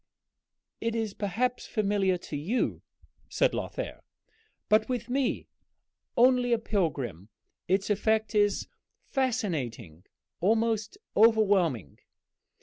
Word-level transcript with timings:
"It 0.79 0.95
is 0.95 1.13
perhaps 1.13 1.67
familiar 1.67 2.17
to 2.17 2.35
you," 2.35 2.81
said 3.29 3.53
Lothair; 3.53 4.01
"but 4.67 4.89
with 4.89 5.11
me, 5.11 5.47
only 6.17 6.53
a 6.53 6.57
pilgrim, 6.57 7.29
its 7.67 7.87
effect 7.91 8.33
is 8.33 8.67
fascinating, 9.05 10.03
almost 10.39 10.97
overwhelming." 11.15 11.99